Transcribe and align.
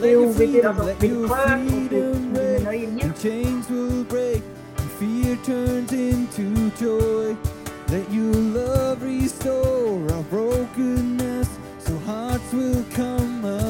Let 0.00 0.10
your 0.10 0.32
freedom 0.32 0.76
grasp 0.76 1.02
of 1.02 1.90
the 1.90 2.14
Millennium. 2.32 3.14
Chains 3.14 3.68
will 3.68 4.04
break, 4.04 4.42
and 4.76 4.90
fear 4.92 5.36
turns 5.44 5.92
into 5.92 6.70
joy. 6.78 7.36
Let 7.88 8.08
your 8.12 8.32
love 8.32 9.02
restore 9.02 10.12
our 10.12 10.22
brokenness, 10.24 11.48
so 11.80 11.98
hearts 11.98 12.52
will 12.52 12.84
come 12.92 13.44
up. 13.44 13.67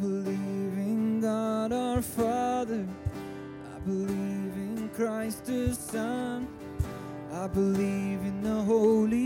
believe 0.00 0.78
in 0.78 1.20
God 1.20 1.72
our 1.72 2.00
Father. 2.00 2.86
I 3.74 3.78
believe 3.80 4.54
in 4.56 4.90
Christ 4.94 5.44
the 5.44 5.74
Son. 5.74 6.48
I 7.32 7.46
believe 7.46 8.20
in 8.20 8.42
the 8.42 8.62
Holy 8.62 9.19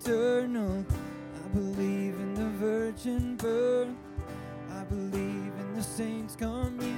eternal. 0.00 0.84
I 1.44 1.48
believe 1.48 2.14
in 2.14 2.34
the 2.34 2.48
virgin 2.58 3.36
birth. 3.36 3.88
I 4.72 4.84
believe 4.84 5.52
in 5.58 5.74
the 5.74 5.82
saints 5.82 6.36
coming. 6.36 6.89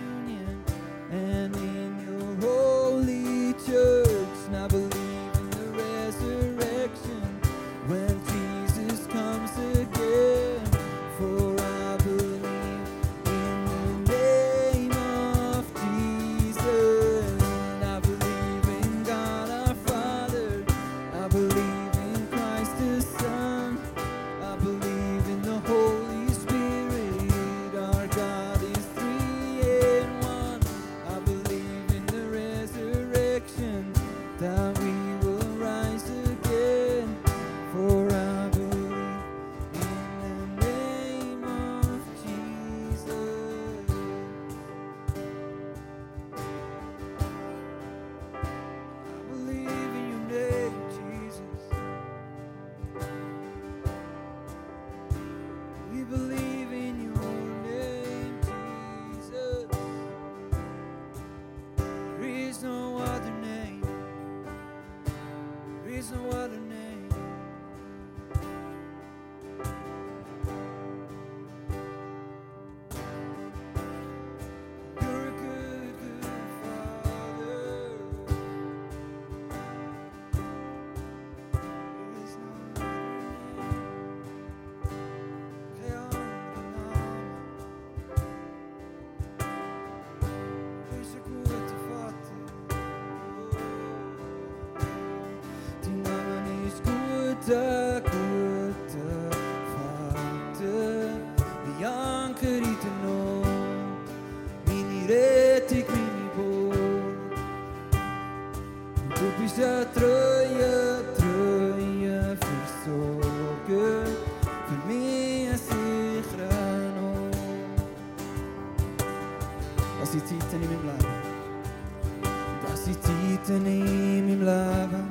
tenim 123.46 124.28
im 124.28 124.40
Leben, 124.40 125.10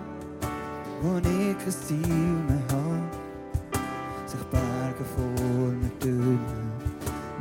wo 1.01 1.17
ich 1.17 1.57
kein 1.57 1.71
Ziel 1.71 2.33
mehr 2.47 2.63
hab, 2.71 4.29
sich 4.29 4.39
Berge 4.51 5.05
vor 5.15 5.71
mir 5.71 5.91
dünn, 6.01 6.39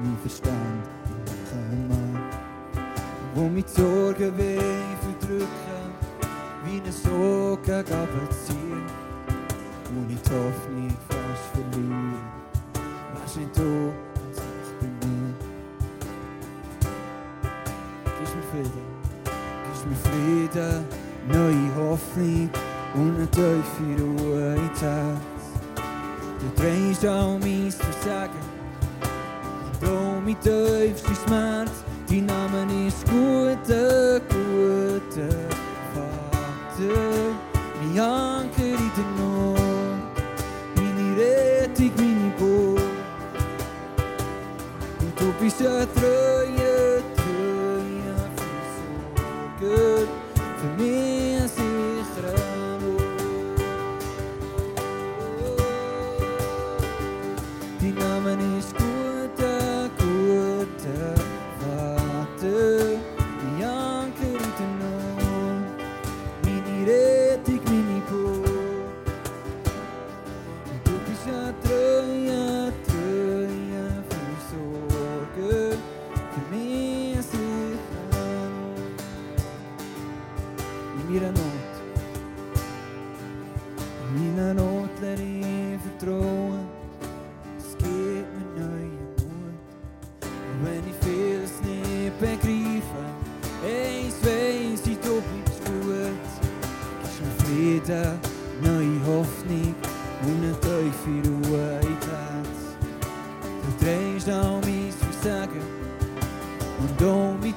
mein 0.03 0.17
Verstand 0.19 0.85
machen 1.27 1.89
Mann, 1.89 2.23
wo 3.35 3.49
mit 3.49 3.69
Sorgen 3.69 4.37
weh 4.37 4.59
verdrücken, 5.05 5.87
wie 6.65 6.81
ein 6.81 6.93
Sog 6.93 7.63
gegen 7.63 8.29
ziehen, 8.45 8.83
wo 9.95 10.13
ich 10.13 10.21
die 10.23 10.31
Hoffnung 10.31 10.97
fast 11.09 11.47
verliere, 11.53 12.19
wärst 13.15 13.37
nicht 13.37 13.57
du 13.57 13.90
fim, 21.97 22.51
una 22.95 23.27
toi 23.27 23.63
firuaitat. 23.75 25.19
Tu 26.41 26.47
trens 26.57 27.03
jau 27.03 27.39
mīs, 27.43 27.77
tu 27.77 27.91
saka, 28.01 28.41
domi 29.83 30.35
tev 30.45 30.97
šis 30.97 31.25
mārts, 31.29 31.83
tī 32.09 32.23
namanis 32.25 33.03
kota, 33.11 33.83
kota, 34.31 35.29
fakta, 35.93 37.03
mi 37.81 38.01
ankerita 38.01 39.05
no, 39.19 39.55
mini 40.77 41.13
mijn 41.17 41.93
mini 41.97 42.33
bo. 42.39 42.79
Tu 45.17 45.33
pisa 45.39 45.87
troi, 45.95 46.60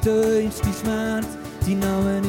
durch 0.03 0.53
die 0.61 0.73
Schmerz, 0.73 1.27
die 1.65 1.75
Namen 1.75 2.22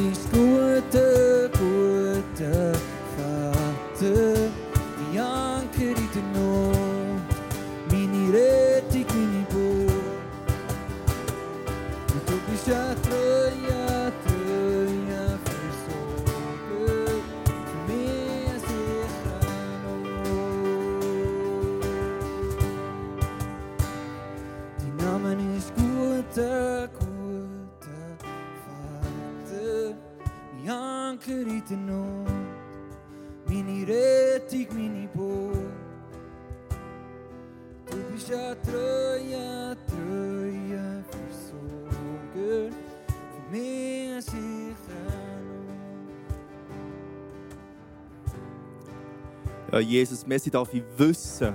Ja, 49.75 49.81
Jesus, 49.81 50.25
merci 50.25 50.49
darf 50.49 50.73
ich 50.73 50.81
wissen, 50.95 51.53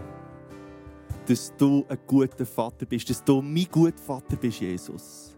dass 1.27 1.57
du 1.57 1.87
ein 1.89 1.99
guter 2.07 2.45
Vater 2.45 2.85
bist, 2.85 3.09
dass 3.09 3.25
du 3.25 3.41
mein 3.41 3.67
guter 3.71 3.97
Vater 3.97 4.37
bist, 4.37 4.61
Jesus. 4.61 5.35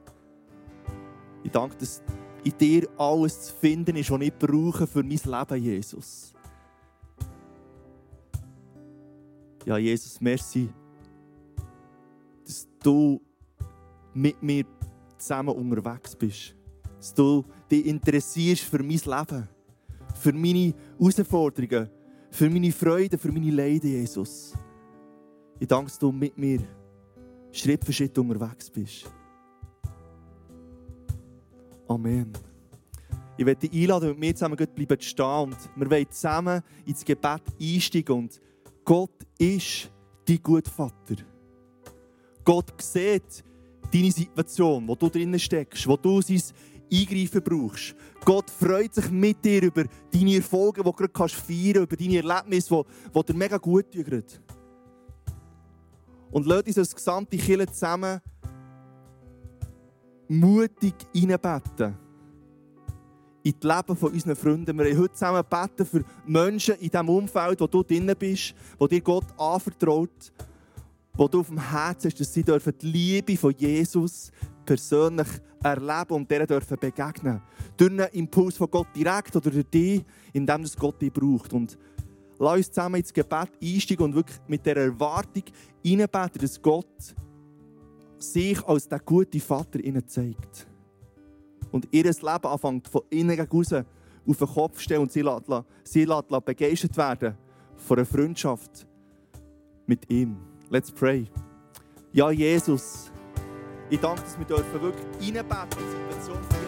Ich 1.44 1.52
danke, 1.52 1.76
dass 1.76 2.02
in 2.42 2.58
dir 2.58 2.88
alles 2.98 3.40
zu 3.40 3.54
finden 3.54 3.94
ist, 3.94 4.10
was 4.10 4.20
ich 4.20 4.32
brauche 4.36 4.88
für 4.88 5.04
mein 5.04 5.10
Leben, 5.10 5.62
Jesus. 5.62 6.34
Ja, 9.64 9.78
Jesus, 9.78 10.20
merci, 10.20 10.68
dass 12.44 12.66
du 12.82 13.20
mit 14.12 14.42
mir 14.42 14.64
zusammen 15.18 15.54
unterwegs 15.54 16.16
bist. 16.16 16.56
Dass 16.96 17.14
du 17.14 17.44
dich 17.70 17.86
interessierst 17.86 18.64
für 18.64 18.82
mein 18.82 18.98
Leben, 18.98 19.48
für 20.16 20.32
meine 20.32 20.74
Herausforderungen, 20.98 21.88
für 22.32 22.48
meine 22.48 22.72
Freude, 22.72 23.18
für 23.18 23.30
meine 23.30 23.50
Leiden, 23.50 23.90
Jesus. 23.90 24.54
Ich 25.60 25.68
danke, 25.68 25.90
dass 25.90 25.98
du 25.98 26.10
mit 26.10 26.36
mir 26.36 26.60
Schritt 27.52 27.84
für 27.84 27.92
Schritt 27.92 28.16
unterwegs 28.18 28.70
bist. 28.70 29.04
Amen. 31.86 32.32
Ich 33.36 33.44
werde 33.44 33.68
dich 33.68 33.82
einladen, 33.82 34.10
mit 34.10 34.18
mir 34.18 34.34
zusammen 34.34 34.56
bleiben 34.56 35.00
zu 35.00 35.08
stehen 35.08 35.24
und 35.24 35.56
wir 35.76 35.90
wollen 35.90 36.10
zusammen 36.10 36.62
ins 36.86 37.04
Gebet 37.04 37.42
einsteigen 37.60 38.16
und 38.16 38.40
Gott 38.84 39.26
ist 39.38 39.90
dein 40.26 40.42
guter 40.42 40.70
Vater. 40.70 41.16
Gott 42.44 42.72
sieht 42.80 43.44
deine 43.92 44.10
Situation, 44.10 44.88
wo 44.88 44.94
du 44.94 45.08
drinnen 45.08 45.38
steckst, 45.38 45.86
wo 45.86 45.96
du 45.96 46.22
sein 46.22 46.42
Eingreifen 46.92 47.42
brauchst. 47.42 47.94
Gott 48.24 48.50
freut 48.50 48.94
sich 48.94 49.10
mit 49.10 49.44
dir 49.44 49.62
über 49.62 49.84
deine 50.12 50.36
Erfolge, 50.36 50.82
die 50.82 50.90
du 50.90 50.92
gerade 50.92 51.32
feiern 51.32 51.72
kannst, 51.74 51.92
über 51.92 51.96
deine 51.96 52.16
Erlebnisse, 52.16 52.84
die, 52.84 53.18
die 53.18 53.24
dir 53.24 53.34
mega 53.34 53.56
gut 53.56 53.90
tun. 53.90 54.24
Und 56.30 56.46
lass 56.46 56.62
uns 56.62 56.78
als 56.78 56.94
gesamte 56.94 57.36
Kirche 57.36 57.66
zusammen 57.66 58.20
mutig 60.28 60.94
hineinbeten 61.12 61.94
in 63.42 63.54
das 63.60 63.76
Leben 63.76 63.96
von 63.96 64.12
unseren 64.12 64.36
Freunden. 64.36 64.78
Wir 64.78 64.86
haben 64.86 64.98
heute 64.98 65.12
zusammen 65.14 65.42
beten 65.48 65.86
für 65.86 66.04
Menschen 66.26 66.76
in 66.76 66.90
diesem 66.90 67.08
Umfeld, 67.08 67.60
wo 67.60 67.66
du 67.66 67.82
drin 67.82 68.12
bist, 68.18 68.54
wo 68.78 68.86
dir 68.86 69.00
Gott 69.00 69.26
anvertraut, 69.36 70.32
wo 71.14 71.28
du 71.28 71.40
auf 71.40 71.48
dem 71.48 71.58
Herzen 71.58 72.10
hast, 72.10 72.20
dass 72.20 72.32
sie 72.32 72.42
dürfen 72.42 72.72
die 72.80 72.86
Liebe 72.86 73.36
von 73.36 73.54
Jesus 73.56 74.30
persönlich 74.72 75.28
erleben 75.62 76.14
und 76.14 76.30
denen 76.30 76.46
dürfen 76.46 76.78
begegnen. 76.80 77.42
Durch 77.76 77.90
einen 77.90 78.08
Impuls 78.12 78.56
von 78.56 78.70
Gott 78.70 78.86
direkt 78.96 79.36
oder 79.36 79.50
durch 79.50 79.68
dich, 79.68 80.02
indem 80.32 80.62
es 80.62 80.74
Gott 80.74 81.00
dich 81.02 81.12
braucht. 81.12 81.52
Und 81.52 81.76
lass 82.38 82.56
uns 82.56 82.68
zusammen 82.68 82.96
ins 82.96 83.12
Gebet 83.12 83.50
einsteigen 83.62 84.06
und 84.06 84.14
wirklich 84.14 84.40
mit 84.48 84.64
der 84.64 84.78
Erwartung 84.78 85.42
hineinbeten, 85.82 86.40
dass 86.40 86.62
Gott 86.62 87.14
sich 88.16 88.64
als 88.64 88.88
der 88.88 89.00
gute 89.00 89.40
Vater 89.40 89.78
ihnen 89.78 90.08
zeigt. 90.08 90.66
Und 91.70 91.86
ihr 91.90 92.04
Leben 92.04 92.24
anfängt 92.24 92.88
von 92.88 93.02
innen 93.10 93.36
gegen 93.36 93.50
raus 93.50 93.74
auf 93.74 94.38
den 94.38 94.48
Kopf 94.48 94.76
zu 94.76 94.82
stellen 94.82 95.02
und 95.02 95.12
sie 95.12 95.20
lässt, 95.20 95.50
sie 95.84 96.04
lässt 96.06 96.44
begeistert 96.46 96.96
werden 96.96 97.36
von 97.76 97.98
einer 97.98 98.06
Freundschaft 98.06 98.86
mit 99.86 100.10
ihm. 100.10 100.38
Let's 100.70 100.90
pray. 100.90 101.26
Ja, 102.12 102.30
Jesus, 102.30 103.11
ich 103.92 104.00
danke, 104.00 104.22
dass 104.22 104.38
wir 104.38 104.82
wirklich 104.82 105.36
reinbeten 105.36 105.78
in 105.78 105.84
die 105.84 106.14
Situation 106.14 106.61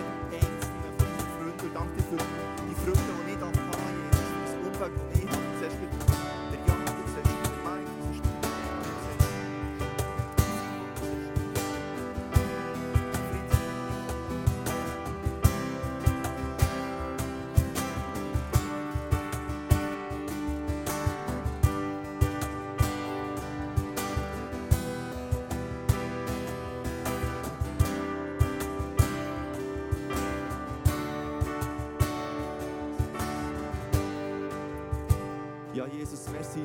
merci. 36.35 36.61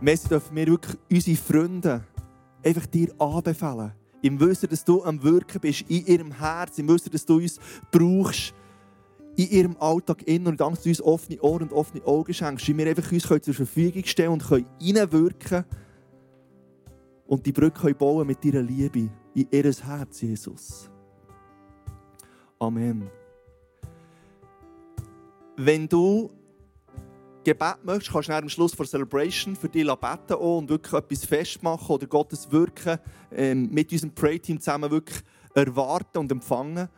Merci 0.00 0.28
dürfen 0.28 0.56
wir 0.56 0.66
wirklich 0.66 0.98
unsere 1.10 1.36
Freunde 1.36 2.04
einfach 2.64 2.86
dir 2.86 3.08
anbefehlen. 3.20 3.92
Im 4.20 4.38
Wissen, 4.40 4.68
dass 4.68 4.84
du 4.84 5.02
am 5.04 5.22
Wirken 5.22 5.60
bist, 5.60 5.84
in 5.88 6.06
ihrem 6.06 6.32
Herz, 6.32 6.78
im 6.78 6.88
Wissen, 6.88 7.10
dass 7.10 7.24
du 7.24 7.36
uns 7.36 7.58
brauchst, 7.90 8.54
in 9.36 9.48
ihrem 9.48 9.76
Alltag 9.78 10.26
in 10.26 10.46
und 10.46 10.60
danke, 10.60 10.74
dass 10.74 10.84
du 10.84 10.88
uns 10.90 11.02
offene 11.02 11.40
Ohren 11.40 11.62
und 11.62 11.72
offene 11.72 12.04
Augen 12.04 12.34
schenkst, 12.34 12.68
wie 12.68 12.76
wir 12.76 12.86
einfach 12.86 13.10
uns 13.10 13.44
zur 13.44 13.54
Verfügung 13.54 14.04
stellen 14.04 14.30
und 14.30 14.44
können 14.44 14.66
hineinwirken 14.80 15.64
und 17.26 17.46
die 17.46 17.52
Brücke 17.52 17.94
bauen 17.94 18.26
mit 18.26 18.44
deiner 18.44 18.62
Liebe 18.62 19.08
in 19.34 19.48
ihr 19.50 19.62
Herz, 19.62 20.20
Jesus. 20.20 20.90
Amen. 22.58 23.08
Wenn 25.56 25.88
du 25.88 26.30
Gebet 27.44 27.84
möchtest, 27.84 28.12
kannst 28.12 28.28
du 28.28 28.32
am 28.34 28.48
Schluss 28.48 28.74
vor 28.74 28.86
Celebration 28.86 29.56
für 29.56 29.68
dich 29.68 29.86
beten 29.86 30.34
und 30.34 30.68
wirklich 30.68 30.92
etwas 30.92 31.24
festmachen 31.24 31.94
oder 31.94 32.06
Gottes 32.06 32.50
Wirken 32.50 32.98
ähm, 33.32 33.68
mit 33.70 33.92
unserem 33.92 34.14
Pray-Team 34.14 34.60
zusammen 34.60 34.90
wirklich 34.90 35.20
erwarten 35.54 36.18
und 36.18 36.32
empfangen. 36.32 36.88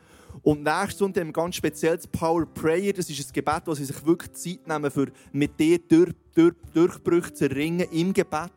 Und 0.42 0.64
nächstes 0.64 1.00
haben 1.00 1.14
wir 1.14 1.32
ganz 1.32 1.56
speziell 1.56 1.96
das 1.96 2.06
Power 2.06 2.44
Prayer. 2.46 2.92
Das 2.92 3.08
ist 3.08 3.28
ein 3.28 3.32
Gebet, 3.32 3.62
das 3.66 3.78
sie 3.78 3.84
sich 3.84 4.04
wirklich 4.04 4.32
Zeit 4.32 4.66
nehmen, 4.66 4.90
für 4.90 5.06
mit 5.32 5.58
dir 5.58 5.78
durch, 5.78 6.12
durch, 6.34 6.54
Durchbrüche 6.72 7.32
zu 7.32 7.48
erringen 7.48 7.86
im 7.92 8.12
Gebet. 8.12 8.50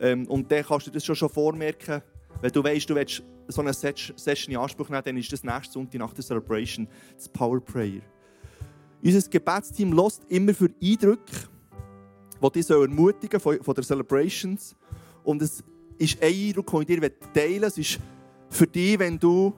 Ähm, 0.00 0.26
und 0.26 0.50
dann 0.50 0.64
kannst 0.64 0.86
du 0.86 0.90
das 0.90 1.04
schon, 1.04 1.16
schon 1.16 1.28
vormerken. 1.28 2.02
Wenn 2.40 2.52
du 2.52 2.64
weißt, 2.64 2.88
du 2.88 2.94
willst 2.94 3.22
so 3.48 3.60
eine 3.60 3.72
Session 3.72 4.54
in 4.54 4.58
Anspruch 4.58 4.88
nehmen, 4.88 5.02
dann 5.04 5.16
ist 5.16 5.32
das 5.32 5.44
nächste 5.44 5.74
Sonntag 5.74 5.98
nach 5.98 6.12
der 6.12 6.24
Celebration 6.24 6.88
das 7.16 7.28
Power 7.28 7.60
Prayer. 7.60 8.02
Unser 9.02 9.28
Gebetsteam 9.28 9.92
lässt 9.92 10.24
immer 10.28 10.54
für 10.54 10.70
Eindrücke, 10.82 11.32
die 12.42 12.50
dich 12.50 12.70
ermutigen 12.70 13.40
von, 13.40 13.62
von 13.62 13.74
der 13.74 13.84
Celebrations. 13.84 14.74
Und 15.24 15.42
es 15.42 15.62
ist 15.98 16.22
ein 16.22 16.32
Eindruck, 16.32 16.70
den 16.70 16.80
ich 16.80 16.86
dir 16.86 17.20
teilen 17.32 17.62
will. 17.62 17.64
Es 17.64 17.78
ist 17.78 17.98
für 18.50 18.66
dich, 18.66 18.98
wenn 18.98 19.18
du 19.18 19.52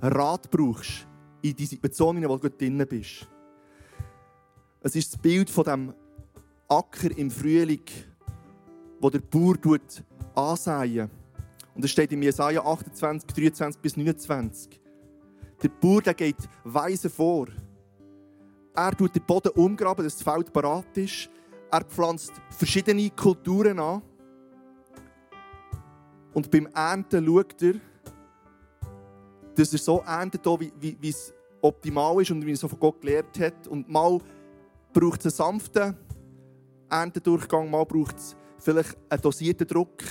Rat 0.00 0.50
brauchst 0.50 1.06
in 1.42 1.54
die 1.54 1.66
Situation, 1.66 2.16
in 2.16 2.22
der 2.22 2.36
du 2.36 2.50
drin 2.50 2.84
bist. 2.88 3.28
Es 4.80 4.96
ist 4.96 5.12
das 5.12 5.20
Bild 5.20 5.48
von 5.48 5.64
dem 5.64 5.94
Acker 6.68 7.16
im 7.16 7.30
Frühling, 7.30 7.84
wo 9.00 9.10
der 9.10 9.20
Bauer 9.20 9.56
ansehen 10.34 11.10
Und 11.74 11.84
es 11.84 11.90
steht 11.90 12.12
in 12.12 12.22
Jesaja 12.22 12.64
28, 12.64 13.32
23 13.32 13.80
bis 13.80 13.96
29. 13.96 14.80
Der 15.62 15.68
Bauer 15.68 16.02
der 16.02 16.14
geht 16.14 16.36
weise 16.64 17.08
vor. 17.10 17.46
Er 18.74 18.96
tut 18.96 19.14
den 19.14 19.24
Boden 19.24 19.50
umgraben, 19.50 20.04
dass 20.04 20.16
das 20.16 20.22
Feld 20.22 20.52
parat 20.52 20.96
ist. 20.96 21.28
Er 21.70 21.82
pflanzt 21.84 22.32
verschiedene 22.50 23.10
Kulturen 23.10 23.78
an. 23.78 24.02
Und 26.32 26.50
beim 26.50 26.66
Ernten 26.74 27.26
schaut 27.26 27.62
er, 27.62 27.74
dass 29.54 29.72
er 29.72 29.78
so 29.78 30.00
erntet, 30.00 30.46
wie, 30.46 30.72
wie, 30.80 30.96
wie 30.98 31.08
es 31.10 31.34
optimal 31.60 32.22
ist 32.22 32.30
und 32.30 32.44
wie 32.44 32.50
er 32.50 32.54
es 32.54 32.60
von 32.60 32.78
Gott 32.78 33.00
gelernt 33.00 33.38
hat. 33.38 33.66
Und 33.68 33.88
mal 33.88 34.18
braucht 34.92 35.24
es 35.24 35.40
einen 35.40 35.52
sanften 35.52 35.96
Erntendurchgang, 36.88 37.70
mal 37.70 37.84
braucht 37.84 38.16
es 38.16 38.36
vielleicht 38.58 38.96
einen 39.10 39.20
dosierten 39.20 39.66
Druck. 39.66 40.02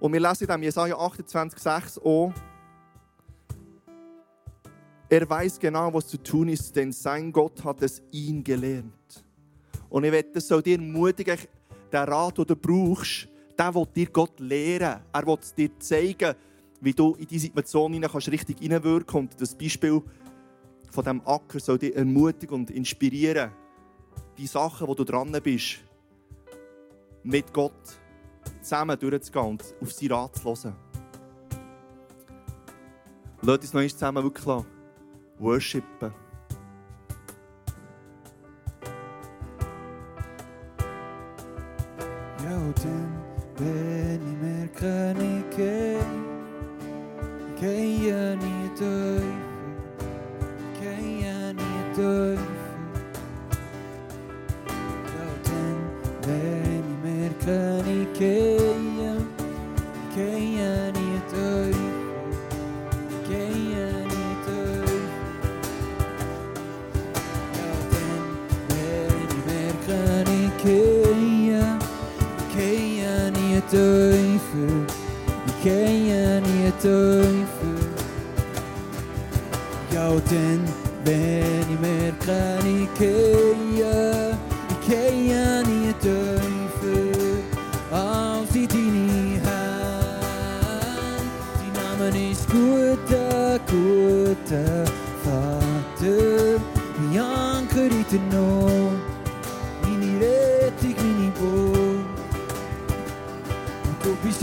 Und 0.00 0.12
wir 0.12 0.20
lesen 0.20 0.48
in 0.48 0.62
Jesaja 0.62 0.96
28,6 0.96 2.02
auch, 2.02 2.32
er 5.14 5.30
weiß 5.30 5.60
genau, 5.60 5.94
was 5.94 6.08
zu 6.08 6.20
tun 6.20 6.48
ist, 6.48 6.74
denn 6.74 6.90
sein 6.90 7.30
Gott 7.30 7.62
hat 7.62 7.82
es 7.82 8.02
ihn 8.10 8.42
gelernt. 8.42 9.24
Und 9.88 10.02
ich 10.02 10.24
das 10.32 10.48
soll 10.48 10.60
dir 10.60 10.76
ermutigen, 10.76 11.38
den 11.92 12.00
Rat, 12.00 12.36
den 12.36 12.46
du 12.46 12.56
brauchst, 12.56 13.28
der 13.56 13.72
will 13.72 13.86
dir 13.94 14.06
Gott 14.06 14.40
lehren. 14.40 15.02
Er 15.12 15.24
will 15.24 15.38
dir 15.56 15.78
zeigen, 15.78 16.34
wie 16.80 16.92
du 16.92 17.14
in 17.14 17.28
diese 17.28 17.46
Situation 17.46 18.00
kannst 18.00 18.28
richtig 18.28 18.58
hineinwirken. 18.58 19.20
Und 19.20 19.40
das 19.40 19.54
Beispiel 19.54 20.02
von 20.90 21.04
diesem 21.04 21.22
Acker 21.24 21.60
soll 21.60 21.78
dich 21.78 21.94
ermutigen 21.94 22.56
und 22.56 22.70
inspirieren, 22.72 23.52
die 24.36 24.48
Sachen, 24.48 24.88
wo 24.88 24.94
du 24.96 25.04
dran 25.04 25.30
bist, 25.44 25.76
mit 27.22 27.52
Gott 27.52 28.00
zusammen 28.62 28.98
durchzugehen 28.98 29.46
und 29.46 29.62
auf 29.80 29.92
seinen 29.92 30.12
Rat 30.12 30.36
zu 30.36 30.44
hören. 30.44 30.74
Lass 33.42 33.58
uns 33.58 33.72
noch 33.74 33.82
zusammen 33.82 34.24
wirklich 34.24 34.73
Worship. 35.44 35.84
Yauten, 42.42 43.10
Und 104.04 104.22
du 104.22 104.28
bist 104.28 104.42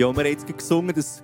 Ja, 0.00 0.10
wir 0.16 0.24
haben 0.24 0.30
jetzt 0.30 0.46
gesungen, 0.46 0.94
dass 0.94 1.22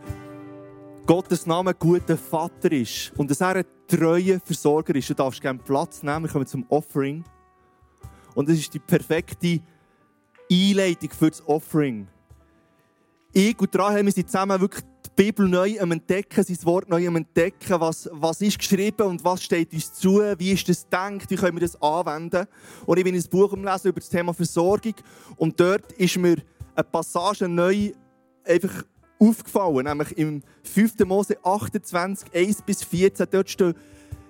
Gottes 1.06 1.46
Name 1.46 1.70
ein 1.70 1.76
guter 1.78 2.18
Vater 2.18 2.70
ist 2.70 3.10
und 3.16 3.30
dass 3.30 3.40
er 3.40 3.56
ein 3.56 3.64
treuer 3.88 4.38
Versorger 4.44 4.94
ist. 4.94 5.08
Du 5.08 5.14
darfst 5.14 5.40
gerne 5.40 5.58
Platz 5.60 6.02
nehmen. 6.02 6.24
Wir 6.24 6.28
kommen 6.28 6.46
zum 6.46 6.66
Offering. 6.68 7.24
Und 8.34 8.50
das 8.50 8.58
ist 8.58 8.74
die 8.74 8.78
perfekte 8.78 9.60
Einleitung 10.52 11.08
für 11.08 11.30
das 11.30 11.42
Offering. 11.48 12.06
Ich 13.32 13.58
und 13.58 13.78
Rahel, 13.78 14.04
wir 14.04 14.12
sind 14.12 14.30
zusammen 14.30 14.60
wirklich 14.60 14.84
die 15.06 15.24
Bibel 15.24 15.48
neu 15.48 15.80
am 15.80 15.92
Entdecken, 15.92 16.44
sein 16.44 16.58
Wort 16.64 16.90
neu 16.90 17.08
am 17.08 17.16
Entdecken. 17.16 17.80
Was, 17.80 18.10
was 18.12 18.42
ist 18.42 18.58
geschrieben 18.58 19.06
und 19.06 19.24
was 19.24 19.42
steht 19.42 19.72
uns 19.72 19.94
zu? 19.94 20.20
Wie 20.36 20.52
ist 20.52 20.68
das 20.68 20.82
gedacht? 20.82 21.30
Wie 21.30 21.36
können 21.36 21.56
wir 21.56 21.66
das 21.66 21.80
anwenden? 21.80 22.46
Und 22.84 22.98
ich 22.98 23.04
bin 23.04 23.14
ein 23.14 23.24
Buch 23.30 23.54
umlesen 23.54 23.88
über 23.88 24.00
das 24.00 24.10
Thema 24.10 24.34
Versorgung. 24.34 24.96
Und 25.36 25.58
dort 25.58 25.92
ist 25.92 26.18
mir 26.18 26.36
eine 26.74 26.84
Passage 26.84 27.48
neu 27.48 27.92
einfach 28.46 28.84
aufgefallen, 29.18 29.84
nämlich 29.84 30.16
im 30.18 30.42
5. 30.62 30.98
Mose 31.06 31.36
28, 31.42 32.34
1 32.34 32.62
bis 32.62 32.82
14. 32.84 33.26
Dort 33.30 33.50
steht, 33.50 33.76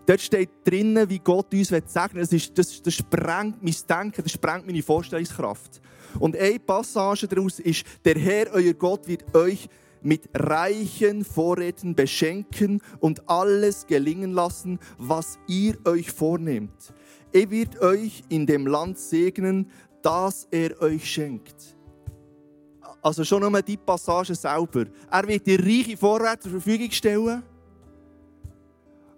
dort 0.06 0.20
steht 0.20 0.50
drinnen, 0.64 1.08
wie 1.08 1.18
Gott 1.18 1.52
uns 1.52 1.68
segnen 1.68 2.14
will. 2.14 2.22
Das, 2.22 2.32
ist, 2.32 2.58
das, 2.58 2.82
das 2.82 2.94
sprengt 2.94 3.62
mein 3.62 3.74
Denken, 3.88 4.22
das 4.22 4.32
sprengt 4.32 4.66
meine 4.66 4.82
Vorstellungskraft. 4.82 5.80
Und 6.18 6.36
eine 6.36 6.58
Passage 6.58 7.26
daraus 7.26 7.58
ist, 7.58 7.84
der 8.04 8.18
Herr, 8.18 8.52
euer 8.52 8.74
Gott, 8.74 9.06
wird 9.06 9.34
euch 9.34 9.68
mit 10.02 10.28
reichen 10.34 11.24
Vorräten 11.24 11.94
beschenken 11.94 12.80
und 13.00 13.28
alles 13.28 13.86
gelingen 13.86 14.32
lassen, 14.32 14.78
was 14.98 15.38
ihr 15.48 15.76
euch 15.84 16.12
vornehmt. 16.12 16.94
Er 17.32 17.50
wird 17.50 17.80
euch 17.80 18.22
in 18.28 18.46
dem 18.46 18.66
Land 18.66 18.98
segnen, 18.98 19.70
das 20.02 20.46
er 20.50 20.80
euch 20.80 21.10
schenkt. 21.10 21.75
Also 23.06 23.22
schon 23.22 23.40
nur 23.40 23.62
die 23.62 23.76
Passage 23.76 24.34
selber. 24.34 24.84
Er 25.08 25.28
wird 25.28 25.46
dir 25.46 25.60
reiche 25.60 25.96
Vorräte 25.96 26.40
zur 26.40 26.50
Verfügung 26.50 26.90
stellen. 26.90 27.40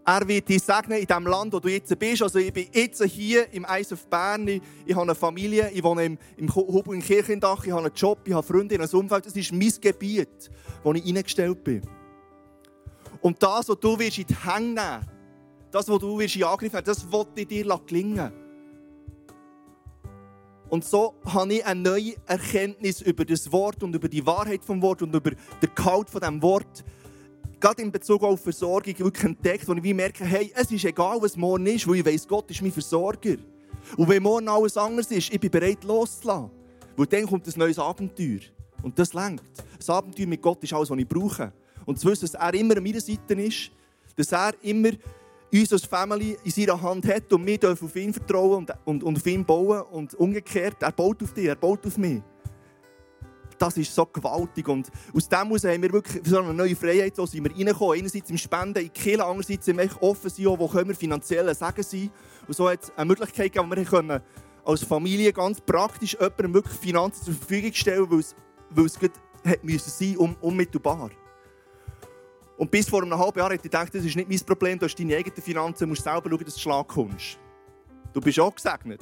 Er 0.05 0.29
wird 0.29 0.47
dich 0.47 0.63
segnen 0.63 0.99
in 0.99 1.07
dem 1.07 1.27
Land, 1.27 1.55
wo 1.55 1.59
du 1.59 1.69
jetzt 1.69 1.99
bist. 1.99 2.21
Also 2.23 2.39
ich 2.39 2.53
bin 2.53 2.67
jetzt 2.71 3.03
hier 3.05 3.51
im 3.51 3.65
Eis 3.65 3.91
auf 3.91 4.07
Bern. 4.07 4.47
Ich, 4.47 4.61
ich 4.85 4.95
habe 4.95 5.05
eine 5.05 5.15
Familie, 5.15 5.71
ich 5.73 5.83
wohne 5.83 6.05
im, 6.05 6.19
im 6.37 6.51
in 6.93 7.01
Kirchendach, 7.01 7.65
ich 7.65 7.73
habe 7.73 7.87
einen 7.87 7.95
Job, 7.95 8.19
ich 8.27 8.35
habe 8.35 8.47
Freunde, 8.47 8.75
ich 8.75 8.81
habe 8.83 8.91
ein 8.93 9.01
Umfeld. 9.01 9.25
Das 9.25 9.35
ist 9.35 9.53
mein 9.53 9.73
Gebiet, 9.81 10.51
wo 10.83 10.93
ich 10.93 11.03
hineingestellt 11.03 11.65
bin. 11.65 11.81
Und 13.23 13.43
das, 13.43 13.71
was 13.71 13.81
du 13.81 13.99
willst 13.99 14.19
in 14.19 14.27
die 14.27 14.37
Hänge 14.37 14.75
nehmen 14.75 15.19
das, 15.71 15.89
was 15.89 15.99
du 15.99 16.19
willst 16.19 16.37
in 16.37 16.45
Angriff 16.45 16.75
nehmen 16.75 16.85
das 16.85 17.11
will 17.11 17.27
ich 17.37 17.49
dir 17.49 17.81
gelingen. 17.87 18.48
Und 20.69 20.85
so 20.85 21.15
habe 21.25 21.55
ich 21.55 21.65
eine 21.65 21.81
neue 21.81 22.15
Erkenntnis 22.27 23.01
über 23.01 23.25
das 23.25 23.51
Wort 23.51 23.83
und 23.83 23.95
über 23.95 24.09
die 24.09 24.25
Wahrheit 24.27 24.65
vom 24.65 24.83
Wort 24.83 25.03
und 25.03 25.15
über 25.15 25.31
den 25.31 25.71
Gehalt 25.75 26.11
von 26.11 26.21
dem 26.21 26.43
Wort, 26.43 26.85
gerade 27.59 27.83
in 27.83 27.91
Bezug 27.91 28.23
auf 28.23 28.43
Versorgung, 28.43 28.99
wirklich 28.99 29.25
entdeckt, 29.25 29.67
wo 29.67 29.73
ich 29.73 29.95
merke, 29.95 30.25
hey, 30.25 30.53
es 30.55 30.71
ist 30.71 30.85
egal, 30.85 31.19
was 31.21 31.37
morgen 31.37 31.67
ist, 31.67 31.89
weil 31.89 31.97
ich 31.97 32.07
weiss, 32.07 32.29
Gott 32.29 32.51
ist 32.51 32.61
mein 32.61 32.73
Versorger. 32.73 33.37
Und 33.97 34.09
wenn 34.09 34.23
morgen 34.23 34.49
alles 34.49 34.77
anders 34.77 35.11
ist, 35.11 35.33
ich 35.33 35.41
bin 35.41 35.51
bereit 35.51 35.83
loszulassen. 35.85 36.51
Weil 36.97 37.07
dann 37.07 37.27
kommt 37.27 37.47
ein 37.47 37.55
neues 37.57 37.79
Abenteuer. 37.79 38.41
Und 38.83 38.99
das 38.99 39.15
lenkt. 39.15 39.45
Das 39.79 39.89
Abenteuer 39.89 40.27
mit 40.27 40.43
Gott 40.43 40.63
ist 40.63 40.73
alles, 40.73 40.91
was 40.91 40.99
ich 40.99 41.09
brauche. 41.09 41.53
Und 41.87 41.99
zu 41.99 42.09
wissen, 42.09 42.23
dass 42.31 42.35
er 42.35 42.53
immer 42.55 42.77
an 42.77 42.83
meiner 42.83 43.01
Seite 43.01 43.35
ist, 43.35 43.71
dass 44.17 44.33
er 44.33 44.53
immer 44.63 44.91
uns 45.53 45.73
als 45.73 45.85
Family 45.85 46.37
in 46.45 46.51
seiner 46.51 46.81
Hand 46.81 47.07
hat 47.07 47.33
und 47.33 47.47
wir 47.47 47.59
dürfen 47.59 47.87
auf 47.87 47.97
ihn 47.97 48.13
vertrauen 48.13 48.59
und, 48.59 48.73
und, 48.85 49.03
und 49.05 49.17
auf 49.17 49.27
ihn 49.27 49.45
bauen 49.45 49.83
und 49.91 50.15
umgekehrt, 50.15 50.77
er 50.83 50.93
baut 50.93 51.23
auf 51.23 51.33
dich, 51.33 51.47
er 51.47 51.57
baut 51.57 51.87
auf 51.87 51.97
mich. 51.97 52.23
Das 53.59 53.77
ist 53.77 53.93
so 53.93 54.07
gewaltig 54.07 54.69
und 54.69 54.89
aus 55.13 55.29
dem 55.29 55.39
heraus 55.39 55.65
haben 55.65 55.83
wir 55.83 55.93
wirklich 55.93 56.23
so 56.25 56.39
eine 56.39 56.55
neue 56.55 56.77
Freiheit, 56.77 57.15
wo 57.17 57.27
sind 57.27 57.43
wir 57.43 57.51
reingekommen. 57.51 57.99
Einerseits 57.99 58.31
im 58.31 58.39
Spenden, 58.39 58.85
in 58.85 58.93
Kirche, 58.93 59.25
andererseits 59.25 59.67
im 59.67 59.81
offen 60.01 60.31
sein, 60.31 60.47
wo 60.47 60.69
können 60.69 60.89
wir 60.89 60.95
finanziell 60.95 61.53
sagen 61.55 61.83
sein. 61.83 62.11
Und 62.47 62.55
so 62.55 62.71
hat 62.71 62.85
es 62.85 62.93
eine 62.97 63.07
Möglichkeit 63.07 63.53
gegeben, 63.53 63.69
wo 63.69 63.75
wir 63.75 63.85
können 63.85 64.21
als 64.65 64.85
Familie 64.85 65.33
ganz 65.33 65.61
praktisch 65.61 66.13
jemandem 66.13 66.55
wirklich 66.55 66.79
Finanzen 66.79 67.25
zur 67.25 67.35
Verfügung 67.35 67.73
stellen, 67.73 68.09
weil 68.09 68.21
es, 68.21 68.37
weil 68.71 69.75
es 69.75 69.99
sein, 69.99 70.17
um, 70.19 70.37
unmittelbar. 70.41 71.11
Und 72.59 72.73
bis 72.73 72.89
vor 72.89 73.03
einem 73.03 73.17
halben 73.17 73.39
Jahr 73.39 73.51
hätte 73.51 73.67
ich 73.67 73.71
gedacht, 73.71 73.95
das 73.95 74.05
ist 74.05 74.17
nicht 74.17 74.29
mein 74.29 74.41
Problem, 74.41 74.79
du 74.81 74.85
hast 74.85 74.99
deine 74.99 75.17
eigenen 75.17 75.41
Finanzen, 75.41 75.85
du 75.85 75.87
musst 75.87 76.03
selber 76.03 76.29
schauen, 76.29 76.45
dass 76.45 76.55
du 76.55 76.61
Schlag 76.61 76.89
kommst. 76.89 77.39
Du 78.13 78.21
bist 78.21 78.41
auch 78.41 78.53
gesegnet. 78.53 79.01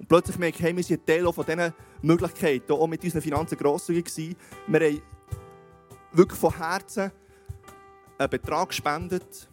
Und 0.00 0.08
plötzlich 0.08 0.36
merke 0.36 0.58
ich, 0.58 0.64
hey, 0.64 0.76
wir 0.76 0.82
sind 0.82 1.06
Teil 1.06 1.32
von 1.32 1.46
diesen 1.46 1.72
Möglichkeiten, 2.02 2.72
auch 2.72 2.88
mit 2.88 3.04
unseren 3.04 3.22
Finanzen 3.22 3.56
grosszügig 3.56 4.06
gewesen. 4.06 4.34
Wir 4.66 4.80
haben 4.80 5.02
wirklich 6.12 6.40
von 6.40 6.56
Herzen 6.56 7.12
einen 8.18 8.30
Betrag 8.30 8.68
gespendet, 8.68 9.48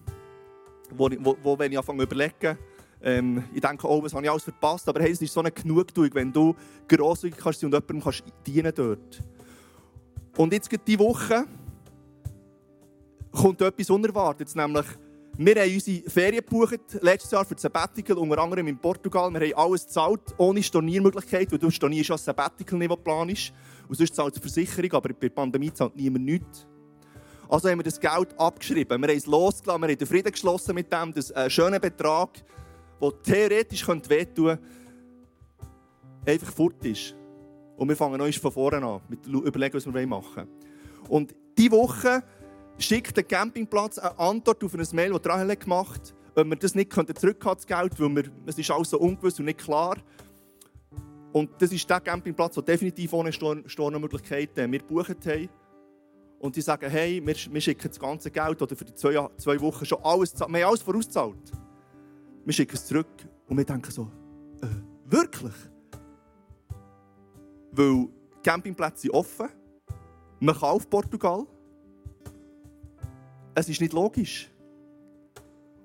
wo, 0.89 1.07
wo, 1.19 1.37
wo 1.43 1.59
wenn 1.59 1.71
ich 1.71 1.77
anfange 1.77 1.99
zu 1.99 2.15
überlegen, 2.15 2.57
ähm, 3.03 3.43
ich 3.53 3.61
denke, 3.61 3.87
oh, 3.87 4.01
was 4.01 4.13
habe 4.15 4.25
ich 4.25 4.31
alles 4.31 4.43
verpasst, 4.43 4.89
aber 4.89 5.01
hey, 5.01 5.11
es 5.11 5.21
ist 5.21 5.33
so 5.33 5.39
eine 5.39 5.51
Genugtuung, 5.51 6.09
wenn 6.13 6.33
du 6.33 6.55
grosszügig 6.87 7.37
kannst 7.37 7.63
und 7.63 7.73
jemandem 7.73 8.01
kannst 8.01 8.23
dienen 8.47 8.73
dort. 8.73 9.21
Und 10.35 10.51
jetzt 10.51 10.67
geht 10.67 10.87
die 10.87 10.97
Woche 10.97 11.45
kommt 13.33 13.61
etwas 13.61 13.89
Unerwartetes, 13.89 14.55
nämlich 14.55 14.85
wir 15.35 15.55
haben 15.55 15.73
unsere 15.73 16.09
Ferien 16.09 16.45
gebucht, 16.45 16.79
letztes 17.01 17.31
Jahr 17.31 17.43
für 17.43 17.55
das 17.55 17.63
Sabbatical, 17.63 18.19
unter 18.19 18.37
anderem 18.37 18.67
in 18.67 18.77
Portugal. 18.77 19.31
Wir 19.33 19.39
haben 19.39 19.53
alles 19.55 19.87
gezahlt, 19.87 20.21
ohne 20.37 20.61
Storniermöglichkeit, 20.61 21.51
weil 21.51 21.57
du 21.57 21.71
stornierst 21.71 22.09
ja 22.09 22.13
das 22.13 22.25
Sabbatical 22.25 22.77
nicht, 22.77 22.91
das 22.91 22.99
Plan 22.99 23.27
ist. 23.29 23.51
Und 23.87 23.97
sonst 23.97 24.13
zahlt 24.13 24.35
die 24.35 24.39
Versicherung, 24.39 24.91
aber 24.93 25.09
bei 25.09 25.21
der 25.21 25.29
Pandemie 25.29 25.73
zahlt 25.73 25.95
niemand 25.95 26.25
nichts. 26.25 26.67
Also 27.49 27.67
haben 27.67 27.79
wir 27.79 27.83
das 27.83 27.99
Geld 27.99 28.39
abgeschrieben. 28.39 29.01
Wir 29.01 29.07
haben 29.07 29.17
es 29.17 29.25
losgelassen, 29.25 29.81
wir 29.81 29.87
haben 29.89 29.97
den 29.97 30.07
Frieden 30.07 30.31
geschlossen 30.31 30.75
mit 30.75 30.93
dem, 30.93 31.11
dass 31.11 31.31
ein 31.31 31.49
schöner 31.49 31.79
Betrag, 31.79 32.29
der 33.01 33.21
theoretisch 33.23 33.87
wehtun 33.87 34.01
könnte, 34.45 34.59
einfach 36.27 36.53
fort 36.53 36.85
ist. 36.85 37.15
Und 37.75 37.89
wir 37.89 37.95
fangen 37.95 38.19
neu 38.19 38.31
von 38.31 38.51
vorne 38.51 38.85
an, 38.85 39.01
mit 39.09 39.25
überlegen, 39.25 39.73
was 39.73 39.91
wir 39.91 40.07
machen 40.07 40.35
wollen. 40.35 40.47
Und 41.09 41.35
diese 41.57 41.71
Woche 41.71 42.23
schickt 42.77 43.15
der 43.15 43.23
Campingplatz 43.23 43.97
eine 43.97 44.17
Antwort 44.19 44.63
auf 44.63 44.73
ein 44.73 44.85
Mail, 44.93 45.11
das 45.11 45.31
Rahel 45.31 45.55
gemacht 45.55 46.13
hat, 46.35 46.43
ob 46.43 46.49
wir 46.49 46.55
das 46.55 46.75
nicht 46.75 46.91
zurückhaben, 46.93 47.57
das 47.57 47.67
Geld, 47.67 47.99
weil 47.99 48.15
wir, 48.15 48.31
es 48.45 48.57
ist 48.57 48.71
alles 48.71 48.89
so 48.89 48.99
ungewiss 48.99 49.39
und 49.39 49.45
nicht 49.45 49.59
klar. 49.59 49.97
Und 51.31 51.49
das 51.59 51.71
ist 51.71 51.89
der 51.89 51.99
Campingplatz, 51.99 52.55
der 52.55 52.63
definitiv 52.63 53.13
ohne 53.13 53.31
Stornomöglichkeiten 53.31 54.71
wir 54.71 54.79
gebucht 54.79 55.25
haben. 55.25 55.49
Und 56.39 56.55
die 56.55 56.61
sagen, 56.61 56.89
hey, 56.89 57.25
wir, 57.25 57.35
wir 57.35 57.61
schicken 57.61 57.87
das 57.87 57.99
ganze 57.99 58.29
Geld 58.29 58.61
oder 58.61 58.75
für 58.75 58.85
die 58.85 58.93
zwei, 58.93 59.27
zwei 59.37 59.59
Wochen 59.61 59.85
schon 59.85 59.99
alles, 60.03 60.37
wir 60.37 60.45
haben 60.45 60.55
alles 60.55 60.81
vorausgezahlt. 60.81 61.51
Wir 62.45 62.53
schicken 62.53 62.75
es 62.75 62.85
zurück 62.85 63.07
und 63.47 63.57
wir 63.57 63.65
denken 63.65 63.89
so, 63.89 64.11
äh, 64.61 64.67
wirklich? 65.09 65.53
Weil 67.71 68.09
Campingplätze 68.43 69.03
sind 69.03 69.13
offen, 69.13 69.47
man 70.39 70.55
kann 70.55 70.69
auf 70.69 70.89
Portugal. 70.89 71.47
Es 73.55 73.69
ist 73.69 73.81
nicht 73.81 73.93
logisch. 73.93 74.49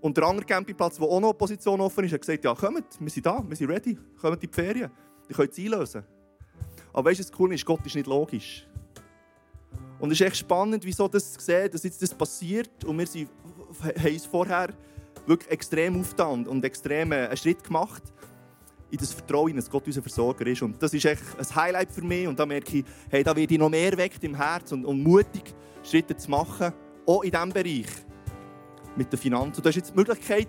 Und 0.00 0.16
der 0.16 0.24
andere 0.24 0.46
Campingplatz, 0.46 0.96
der 0.96 1.06
auch 1.06 1.20
noch 1.20 1.30
eine 1.30 1.38
Position 1.38 1.80
offen 1.80 2.04
ist, 2.04 2.12
hat 2.12 2.20
gesagt, 2.20 2.44
ja, 2.44 2.54
kommt, 2.54 2.84
wir 2.98 3.10
sind 3.10 3.26
da, 3.26 3.44
wir 3.46 3.56
sind 3.56 3.68
ready, 3.68 3.98
kommt 4.20 4.42
in 4.42 4.48
die 4.48 4.54
Ferien. 4.54 4.90
Die 5.28 5.34
könnt 5.34 5.52
es 5.52 5.58
einlösen. 5.58 6.04
Aber 6.92 7.10
weißt 7.10 7.20
du, 7.20 7.24
das 7.24 7.32
Coole 7.32 7.54
ist, 7.54 7.64
Gott 7.64 7.84
ist 7.84 7.96
nicht 7.96 8.06
logisch. 8.06 8.66
Und 9.98 10.12
es 10.12 10.20
ist 10.20 10.26
echt 10.26 10.36
spannend, 10.36 10.84
wieso 10.84 11.08
das 11.08 11.34
sehen, 11.34 11.70
dass 11.70 11.82
jetzt 11.82 12.00
das 12.00 12.14
passiert. 12.14 12.84
Und 12.84 12.98
wir 12.98 13.06
sind, 13.06 13.28
haben 13.82 14.12
uns 14.12 14.26
vorher 14.26 14.68
wirklich 15.26 15.50
extrem 15.50 16.00
aufgetan 16.00 16.46
und 16.46 16.64
extrem 16.64 17.12
einen 17.12 17.36
Schritt 17.36 17.62
gemacht 17.64 18.02
in 18.90 18.98
das 18.98 19.12
Vertrauen, 19.12 19.56
dass 19.56 19.68
Gott 19.68 19.86
unser 19.86 20.00
Versorger 20.00 20.46
ist. 20.46 20.62
Und 20.62 20.82
das 20.82 20.94
ist 20.94 21.04
echt 21.04 21.22
ein 21.38 21.56
Highlight 21.56 21.92
für 21.92 22.02
mich. 22.02 22.26
Und 22.26 22.38
da 22.38 22.46
merke 22.46 22.78
ich, 22.78 22.84
hey, 23.10 23.22
da 23.22 23.36
werde 23.36 23.52
ich 23.52 23.58
noch 23.58 23.68
mehr 23.68 23.96
weckt 23.98 24.22
im 24.24 24.34
Herz 24.34 24.72
und, 24.72 24.86
und 24.86 25.02
mutig, 25.02 25.54
Schritte 25.82 26.16
zu 26.16 26.30
machen, 26.30 26.72
auch 27.08 27.22
in 27.22 27.30
diesem 27.30 27.50
Bereich 27.50 27.86
mit 28.94 29.12
den 29.12 29.18
Finanzen. 29.18 29.62
Du 29.62 29.68
hast 29.68 29.76
jetzt 29.76 29.90
die 29.92 29.96
Möglichkeit, 29.96 30.48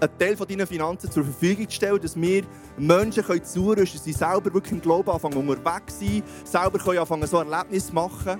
einen 0.00 0.18
Teil 0.18 0.36
von 0.36 0.46
deinen 0.46 0.66
Finanzen 0.66 1.10
zur 1.10 1.24
Verfügung 1.24 1.68
zu 1.68 1.74
stellen, 1.74 2.00
dass 2.00 2.20
wir 2.20 2.42
Menschen 2.76 3.24
können 3.24 3.44
zurüsten 3.44 3.74
können, 3.76 3.90
dass 3.92 4.04
sie 4.04 4.12
selber 4.12 4.52
wirklich 4.52 4.72
im 4.72 4.80
Glauben 4.80 5.10
anfangen 5.10 5.36
unterwegs 5.36 5.98
sind, 5.98 6.24
selber 6.44 6.78
können 6.78 6.98
anfangen 6.98 7.26
so 7.26 7.38
ein 7.38 7.50
Erlebnis 7.50 7.92
machen. 7.92 8.36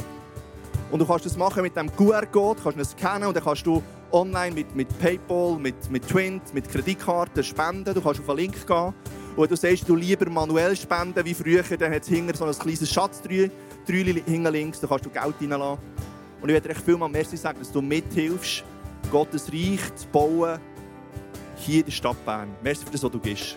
Und 0.91 0.99
du 0.99 1.07
kannst 1.07 1.25
das 1.25 1.37
machen 1.37 1.63
mit 1.63 1.75
dem 1.77 1.91
QR-Code, 1.97 2.61
kannst 2.63 2.79
ihn 2.79 2.85
scannen 2.85 3.29
und 3.29 3.35
dann 3.37 3.43
kannst 3.43 3.67
du 3.67 3.83
online 4.13 4.55
mit, 4.55 4.77
mit 4.77 4.99
Paypal, 4.99 5.59
mit, 5.59 5.91
mit 5.91 6.07
Twint, 6.07 6.53
mit 6.53 6.69
Kreditkarten 6.69 7.43
spenden. 7.43 7.95
Du 7.95 8.03
kannst 8.03 8.21
auf 8.21 8.29
einen 8.29 8.39
Link 8.39 8.67
gehen. 8.67 8.95
Und 9.35 9.43
wenn 9.43 9.49
du 9.49 9.57
sagst, 9.57 9.89
du 9.89 9.97
lieber 9.97 10.29
manuell 10.31 10.77
spenden 10.77 11.25
wie 11.25 11.35
früher, 11.35 11.63
dann 11.63 11.93
hat 11.93 12.03
es 12.03 12.09
hinter 12.09 12.37
so 12.37 12.45
ein 12.45 12.53
kleines 12.53 12.93
Schatztrüli 12.93 13.51
hinten 13.87 14.53
links, 14.53 14.81
da 14.81 14.87
kannst 14.87 15.07
du 15.07 15.11
Geld 15.11 15.35
reinlassen. 15.41 15.94
Und 16.45 16.51
ich 16.51 16.55
werde 16.57 16.69
dir 16.69 16.75
viel 16.75 16.99
mal 16.99 17.09
merci 17.09 17.39
sagen, 17.39 17.59
dass 17.59 17.73
du 17.73 17.81
mithilfst, 17.81 18.65
Gottes 19.11 19.51
Reich 19.51 19.81
zu 19.95 20.07
bauen 20.09 20.61
hier 21.57 21.79
in 21.79 21.87
der 21.87 21.93
Stadt 21.93 22.23
Bern. 22.27 22.51
Merci 22.63 22.85
für 22.85 22.91
das, 22.91 23.03
was 23.03 23.11
du 23.11 23.19
gibst. 23.19 23.57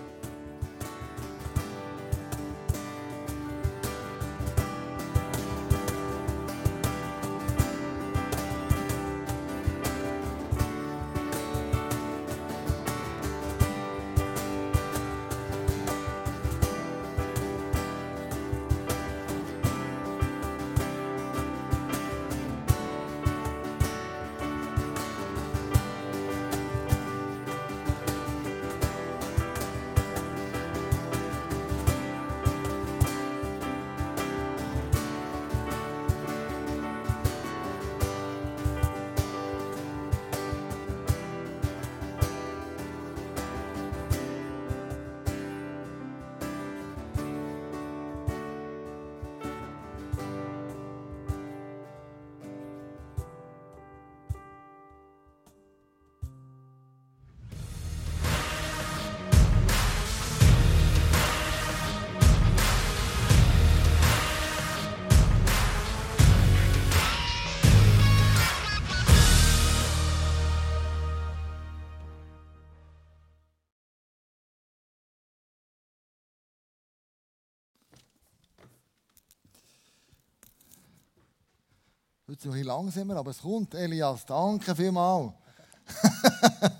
Heute 82.29 82.41
sind 82.41 82.55
wir 82.55 82.65
langsamer, 82.65 83.15
aber 83.15 83.31
es 83.31 83.41
kommt, 83.41 83.73
Elias. 83.73 84.25
Danke 84.25 84.75
vielmals. 84.75 85.31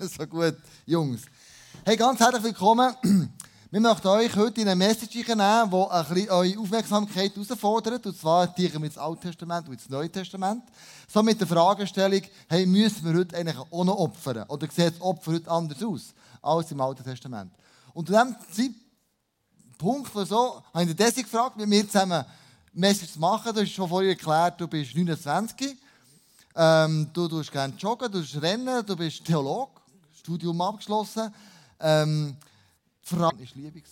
so 0.00 0.26
gut, 0.26 0.56
Jungs. 0.84 1.22
Hey, 1.86 1.96
ganz 1.96 2.20
herzlich 2.20 2.44
willkommen. 2.44 2.94
Wir 3.70 3.80
möchten 3.80 4.08
euch 4.08 4.36
heute 4.36 4.60
in 4.60 4.68
eine 4.68 4.76
Message 4.76 5.14
nehmen, 5.14 5.70
die 5.70 5.76
ein 5.90 6.04
bisschen 6.06 6.28
eure 6.28 6.58
Aufmerksamkeit 6.58 7.34
herausfordert. 7.34 8.04
Und 8.04 8.18
zwar 8.18 8.54
teilen 8.54 8.82
wir 8.82 8.90
das 8.90 8.98
Alte 8.98 9.22
Testament 9.22 9.66
und 9.70 9.80
das 9.80 9.88
Neue 9.88 10.12
Testament. 10.12 10.64
So 11.10 11.22
mit 11.22 11.40
der 11.40 11.46
Fragestellung, 11.46 12.20
hey, 12.46 12.66
müssen 12.66 13.06
wir 13.06 13.18
heute 13.18 13.34
eigentlich 13.34 13.58
auch 13.58 13.84
noch 13.84 13.96
opfern? 13.96 14.44
Oder 14.48 14.66
sieht 14.66 14.96
das 14.96 15.00
Opfer 15.00 15.32
heute 15.32 15.50
anders 15.50 15.82
aus 15.82 16.14
als 16.42 16.72
im 16.72 16.80
Alten 16.82 17.04
Testament? 17.04 17.54
Und 17.94 18.12
an 18.12 18.36
diesem 18.54 18.74
Zeitpunkt, 19.72 20.12
so, 20.28 20.62
habe 20.74 20.84
ich 20.84 20.94
den 20.94 20.96
Desi 21.06 21.22
gefragt, 21.22 21.56
mit 21.56 21.70
mir 21.70 21.86
zusammen 21.86 22.22
Message 22.72 23.12
zu 23.12 23.18
machen. 23.18 23.54
Du 23.54 23.60
hast 23.60 23.70
schon 23.70 23.88
vorher 23.88 24.10
erklärt, 24.10 24.60
du 24.60 24.68
bist 24.68 24.94
29. 24.94 25.76
Ähm, 26.54 27.10
du 27.12 27.28
tust 27.28 27.52
gerne 27.52 27.74
joggen, 27.76 28.10
du 28.10 28.20
tust 28.20 28.40
rennen, 28.42 28.84
du 28.84 28.96
bist 28.96 29.24
Theolog, 29.24 29.80
Studium 30.12 30.60
abgeschlossen. 30.60 31.32
Ähm, 31.80 32.36
die 33.02 33.14
Frage 33.14 33.38
war 33.38 33.46
Liebe. 33.54 33.82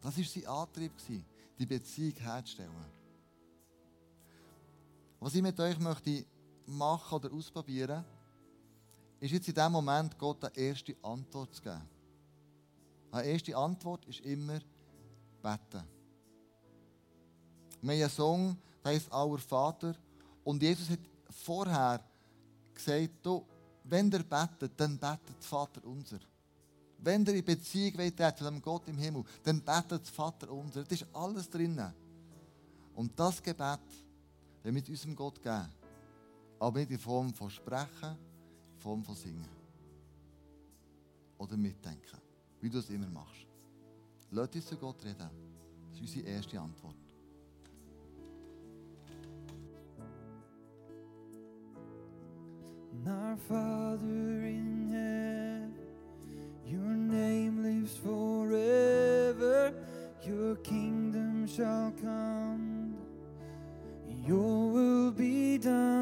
Das 0.00 0.16
war 0.16 0.24
sein 0.24 0.46
Antrieb, 0.46 0.92
die 1.58 1.66
Beziehung 1.66 2.14
herzustellen. 2.16 2.70
Was 5.20 5.34
ich 5.34 5.42
mit 5.42 5.58
euch 5.58 5.78
möchte 5.78 6.26
machen 6.66 7.14
oder 7.14 7.32
ausprobieren, 7.32 8.04
ist 9.20 9.32
jetzt 9.32 9.48
in 9.48 9.54
diesem 9.54 9.72
Moment 9.72 10.18
Gott 10.18 10.44
eine 10.44 10.56
erste 10.56 10.94
Antwort 11.02 11.54
zu 11.54 11.62
geben. 11.62 11.80
Eine 13.10 13.28
erste 13.28 13.56
Antwort 13.56 14.04
ist 14.06 14.20
immer 14.20 14.60
beten. 15.42 15.93
Wir 17.84 17.92
haben 17.92 18.00
einen 18.00 18.10
Song, 18.10 18.56
der 18.82 18.92
heißt 18.92 19.12
Our 19.12 19.38
Vater. 19.38 19.94
Und 20.42 20.62
Jesus 20.62 20.88
hat 20.88 21.00
vorher 21.28 22.02
gesagt, 22.72 23.28
wenn 23.84 24.10
ihr 24.10 24.22
betet, 24.22 24.72
dann 24.80 24.98
betet 24.98 25.44
Vater 25.44 25.84
unser. 25.84 26.18
Wenn 26.96 27.26
ihr 27.26 27.34
in 27.34 27.44
Beziehung 27.44 27.98
wollt, 27.98 28.38
zu 28.38 28.44
dem 28.44 28.62
Gott 28.62 28.88
im 28.88 28.96
Himmel, 28.96 29.22
dann 29.42 29.60
betet 29.60 30.08
Vater 30.08 30.50
unser. 30.50 30.82
Das 30.84 31.02
ist 31.02 31.06
alles 31.12 31.50
drin. 31.50 31.78
Und 32.94 33.12
das 33.20 33.42
Gebet 33.42 33.80
wir 34.62 34.72
mit 34.72 34.88
unserem 34.88 35.14
Gott 35.14 35.42
geben. 35.42 35.68
Aber 36.58 36.78
nicht 36.78 36.90
in 36.90 36.98
Form 36.98 37.34
von 37.34 37.50
Sprechen, 37.50 38.16
in 38.76 38.80
Form 38.80 39.04
von 39.04 39.14
Singen. 39.14 39.48
Oder 41.36 41.58
mitdenken. 41.58 42.18
Wie 42.62 42.70
du 42.70 42.78
es 42.78 42.88
immer 42.88 43.10
machst. 43.10 43.46
Lass 44.30 44.54
uns 44.54 44.66
zu 44.66 44.76
Gott 44.78 45.04
reden. 45.04 45.28
Das 45.90 45.96
ist 45.96 46.00
unsere 46.00 46.26
erste 46.26 46.58
Antwort. 46.58 47.03
Our 53.06 53.36
Father 53.36 53.98
in 54.06 54.88
heaven, 54.90 55.74
your 56.66 56.80
name 56.80 57.62
lives 57.62 57.98
forever, 57.98 59.74
your 60.22 60.56
kingdom 60.56 61.46
shall 61.46 61.92
come, 62.00 62.96
your 64.26 64.70
will 64.70 65.10
be 65.10 65.58
done. 65.58 65.93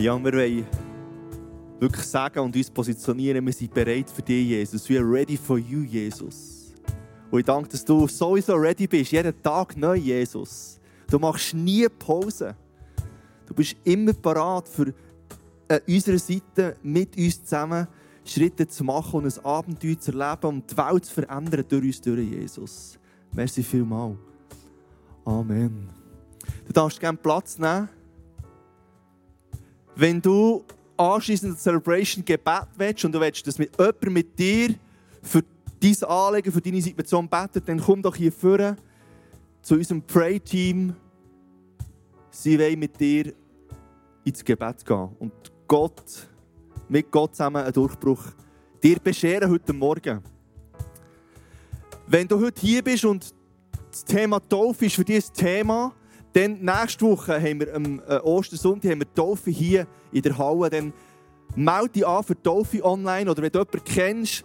Ja, 0.00 0.18
wir 0.18 0.32
wollen 0.32 0.66
wirklich 1.78 2.06
sagen 2.06 2.38
und 2.38 2.56
uns 2.56 2.70
positionieren, 2.70 3.44
wir 3.44 3.52
sind 3.52 3.74
bereit 3.74 4.08
für 4.08 4.22
dich, 4.22 4.48
Jesus. 4.48 4.88
We 4.88 4.98
are 4.98 5.04
ready 5.04 5.36
for 5.36 5.58
you, 5.58 5.82
Jesus. 5.82 6.72
Und 7.30 7.40
ich 7.40 7.44
danke, 7.44 7.68
dass 7.68 7.84
du 7.84 8.08
sowieso 8.08 8.54
ready 8.54 8.86
bist, 8.86 9.12
jeden 9.12 9.42
Tag 9.42 9.76
neu, 9.76 9.96
Jesus. 9.96 10.80
Du 11.06 11.18
machst 11.18 11.52
nie 11.52 11.86
Pause. 11.86 12.56
Du 13.44 13.52
bist 13.52 13.76
immer 13.84 14.14
parat, 14.14 14.66
für 14.68 14.94
an 15.68 15.80
unserer 15.86 16.18
Seite 16.18 16.76
mit 16.82 17.14
uns 17.18 17.44
zusammen 17.44 17.86
Schritte 18.24 18.66
zu 18.66 18.82
machen 18.82 19.22
und 19.22 19.26
ein 19.26 19.44
Abenteuer 19.44 20.00
zu 20.00 20.12
erleben 20.12 20.46
und 20.46 20.70
die 20.70 20.76
Welt 20.78 21.04
zu 21.04 21.12
verändern 21.12 21.64
durch 21.68 21.84
uns, 21.84 22.00
durch 22.00 22.26
Jesus. 22.26 22.98
Merci 23.32 23.62
vielmals. 23.62 24.16
Amen. 25.26 25.90
Du 26.66 26.72
darfst 26.72 26.98
gerne 26.98 27.18
Platz 27.18 27.58
nehmen. 27.58 27.99
Wenn 30.00 30.22
du 30.22 30.64
anschließend 30.96 31.58
zur 31.58 31.74
Celebration 31.74 32.24
Gebet 32.24 32.68
willst 32.78 33.04
und 33.04 33.12
du 33.12 33.20
willst, 33.20 33.46
dass 33.46 33.58
mit 33.58 33.78
jemand 33.78 34.02
mit 34.10 34.38
dir 34.38 34.74
für 35.22 35.42
dein 35.78 36.04
Anliegen, 36.04 36.50
für 36.50 36.60
deine 36.62 36.80
Situation 36.80 37.28
betet, 37.28 37.68
dann 37.68 37.78
komm 37.78 38.00
doch 38.00 38.16
hier 38.16 38.32
vorne 38.32 38.76
zu 39.60 39.74
unserem 39.74 40.00
Pray-Team. 40.00 40.96
Sie 42.30 42.58
wollen 42.58 42.78
mit 42.78 42.98
dir 42.98 43.34
ins 44.24 44.42
Gebet 44.42 44.86
gehen 44.86 45.10
und 45.18 45.32
Gott, 45.68 46.26
mit 46.88 47.10
Gott 47.10 47.34
zusammen 47.36 47.62
einen 47.62 47.74
Durchbruch 47.74 48.22
dir 48.82 48.98
bescheren 49.00 49.50
heute 49.50 49.74
Morgen. 49.74 50.22
Wenn 52.06 52.26
du 52.26 52.40
heute 52.40 52.58
hier 52.58 52.82
bist 52.82 53.04
und 53.04 53.34
das 53.90 54.02
Thema 54.06 54.40
Taufe 54.40 54.86
ist 54.86 54.94
für 54.94 55.04
dich 55.04 55.28
ein 55.28 55.34
Thema, 55.34 55.92
dann 56.32 56.60
nächste 56.60 57.04
Woche 57.04 57.40
haben 57.40 57.60
wir 57.60 57.74
am 57.74 58.00
äh, 58.06 58.16
Ostersonntag 58.18 58.92
haben 58.92 59.00
wir 59.00 59.14
Taufe 59.14 59.50
hier 59.50 59.86
in 60.12 60.22
der 60.22 60.36
Halle. 60.38 60.70
Dann 60.70 60.92
melde 61.56 61.88
dich 61.90 62.06
an 62.06 62.22
für 62.22 62.40
Taufe 62.40 62.84
online 62.84 63.30
oder 63.30 63.42
wenn 63.42 63.50
du 63.50 63.58
jemanden 63.58 63.84
kennst, 63.84 64.44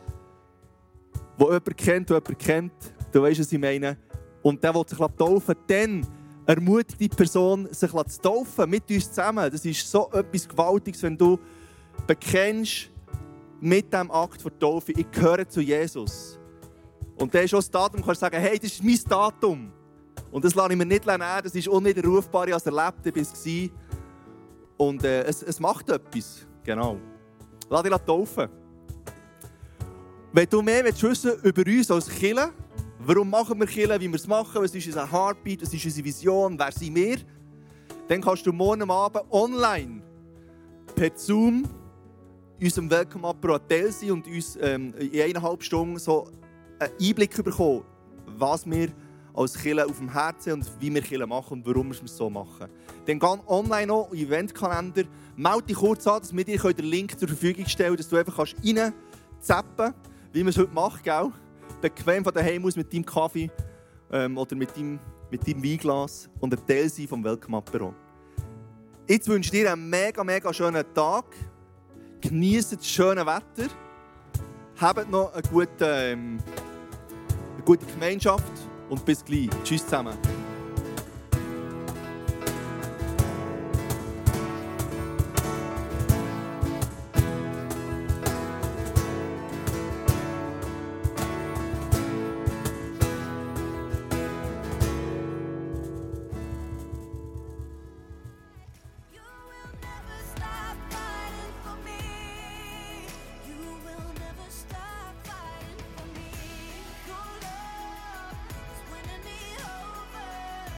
der 1.40 1.46
jemanden 1.46 1.76
kennt, 1.76 2.10
der 2.10 2.18
jemanden 2.18 2.38
kennt, 2.38 2.74
du 3.12 3.22
weißt, 3.22 3.40
was 3.40 3.52
ich 3.52 3.60
meine, 3.60 3.98
und 4.42 4.64
der 4.64 4.74
will 4.74 4.88
sich 4.88 4.98
taufen 4.98 5.56
dann 5.68 6.08
ermutigt 6.46 7.00
die 7.00 7.10
Person, 7.10 7.68
sich 7.72 7.92
zu 7.92 8.22
taufen 8.22 8.70
mit 8.70 8.90
uns 8.92 9.10
zusammen. 9.10 9.50
Das 9.52 9.66
ist 9.66 9.90
so 9.90 10.10
etwas 10.12 10.48
Gewaltiges, 10.48 11.02
wenn 11.04 11.18
du 11.18 11.40
bekennst 12.06 12.92
mit 13.60 13.92
diesem 13.92 14.12
Akt 14.12 14.44
der 14.44 14.60
Taufe, 14.60 14.92
ich 14.92 15.10
gehöre 15.12 15.48
zu 15.48 15.62
Jesus. 15.62 16.40
Und 17.18 17.34
dann 17.34 17.46
ist 17.46 17.54
auch 17.54 17.60
das 17.60 17.72
Datum, 17.72 18.02
du 18.02 18.06
kannst 18.06 18.22
sagen, 18.22 18.38
hey, 18.38 18.60
das 18.60 18.74
ist 18.74 18.84
mein 18.84 19.00
Datum. 19.08 19.72
Und 20.36 20.44
das 20.44 20.54
lasse 20.54 20.74
ich 20.74 20.78
mir 20.78 20.86
nicht 20.86 21.06
nehmen, 21.06 21.24
das 21.42 21.56
ist 21.56 21.66
unwiderrufbar, 21.70 22.46
ich 22.50 22.54
habe 22.54 22.60
es 22.60 22.66
erlebt. 22.66 23.72
Und 24.76 25.02
äh, 25.06 25.24
es, 25.24 25.42
es 25.42 25.62
macht 25.62 25.90
etwas, 25.90 26.46
genau. 26.62 26.98
Lass 27.70 27.84
dich 27.84 27.94
taufen. 28.06 28.50
Wenn 30.34 30.50
du 30.50 30.62
mehr 30.62 30.84
willst 30.84 31.02
wissen 31.04 31.40
über 31.42 31.64
uns 31.66 31.90
als 31.90 32.10
Killer, 32.10 32.52
warum 33.00 33.30
machen 33.30 33.58
wir 33.58 33.66
Killer, 33.66 33.98
wie 33.98 34.10
wir 34.10 34.16
es 34.16 34.28
machen, 34.28 34.62
was 34.62 34.76
ist 34.76 34.86
unser 34.88 35.10
Heartbeat, 35.10 35.62
was 35.62 35.74
ist 35.74 35.86
unsere 35.86 36.04
Vision, 36.04 36.60
wer 36.60 36.72
sind 36.74 36.94
wir, 36.94 37.20
dann 38.10 38.20
kannst 38.20 38.46
du 38.46 38.52
morgen 38.52 38.92
Abend 38.92 39.24
online 39.32 40.02
per 40.96 41.12
Zoom 41.16 41.64
unserem 42.60 42.92
Welcome 42.92 43.26
Apro 43.26 43.58
Teil 43.58 43.90
sein 43.90 44.12
und 44.12 44.28
uns 44.28 44.58
ähm, 44.60 44.94
in 44.96 45.22
eineinhalb 45.22 45.64
Stunden 45.64 45.98
so 45.98 46.28
einen 46.78 46.92
Einblick 47.02 47.42
bekommen, 47.42 47.86
was 48.38 48.66
wir 48.70 48.90
als 49.36 49.58
Killer 49.58 49.86
auf 49.86 49.98
dem 49.98 50.12
Herzen 50.12 50.54
und 50.54 50.72
wie 50.80 50.94
wir 50.94 51.02
Killer 51.02 51.28
machen 51.28 51.54
und 51.54 51.66
warum 51.66 51.92
wir 51.92 52.04
es 52.04 52.16
so 52.16 52.30
machen. 52.30 52.68
Dann 53.06 53.20
geh 53.20 53.28
online 53.48 54.08
den 54.12 54.20
Eventkalender, 54.20 55.04
melde 55.36 55.64
dich 55.64 55.78
kurz 55.78 56.08
an, 56.08 56.22
dass 56.22 56.36
wir 56.36 56.44
dir 56.44 56.58
den 56.58 56.86
Link 56.86 57.20
zur 57.20 57.28
Verfügung 57.28 57.66
stellen 57.68 57.98
dass 57.98 58.08
du 58.08 58.18
einfach 58.18 58.38
reinzappen 58.40 58.94
kannst, 59.78 59.96
wie 60.32 60.44
man 60.44 60.50
es 60.50 60.58
heute 60.58 60.74
macht, 60.74 61.04
gell? 61.04 61.32
bequem 61.82 62.24
von 62.24 62.34
daheim 62.34 62.66
aus 62.66 62.76
mit 62.76 62.92
deinem 62.92 63.06
Kaffee 63.06 63.52
ähm, 64.12 64.38
oder 64.38 64.56
mit 64.56 64.76
deinem, 64.76 65.00
mit 65.30 65.48
deinem 65.48 65.64
Weinglas 65.64 66.30
und 66.40 66.54
ein 66.54 66.66
Teil 66.66 66.90
sein 66.90 67.08
vom 67.08 67.24
Welcome 67.24 67.58
Apero. 67.58 67.94
Jetzt 69.08 69.28
wünsche 69.28 69.54
ich 69.54 69.62
dir 69.62 69.72
einen 69.72 69.90
mega, 69.90 70.24
mega 70.24 70.52
schönen 70.52 70.84
Tag. 70.94 71.26
Genießt 72.22 72.74
das 72.74 72.88
schöne 72.88 73.26
Wetter. 73.26 73.70
Habt 74.78 75.12
noch 75.12 75.32
eine 75.34 75.44
gute, 75.44 75.86
ähm, 75.86 76.40
eine 77.56 77.64
gute 77.64 77.86
Gemeinschaft 77.86 78.52
und 78.90 79.06
bis 79.06 79.24
gleich. 79.24 79.50
Tschüss 79.64 79.84
zusammen. 79.84 80.18